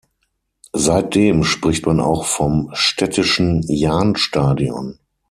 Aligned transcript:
Seitdem 0.73 1.43
spricht 1.43 1.85
man 1.85 1.99
auch 1.99 2.25
vom 2.25 2.71
„städtischen 2.73 3.61
Jahnstadion“. 3.67 4.97